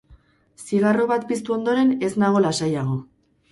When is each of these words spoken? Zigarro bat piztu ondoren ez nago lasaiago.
Zigarro 0.63 1.05
bat 1.11 1.27
piztu 1.33 1.55
ondoren 1.57 1.93
ez 2.09 2.11
nago 2.25 2.43
lasaiago. 2.49 3.01